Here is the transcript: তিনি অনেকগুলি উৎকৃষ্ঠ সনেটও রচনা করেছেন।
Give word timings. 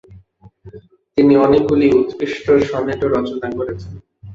তিনি 1.17 1.33
অনেকগুলি 1.37 1.87
উৎকৃষ্ঠ 1.99 2.45
সনেটও 2.69 3.07
রচনা 3.15 3.47
করেছেন। 3.57 3.93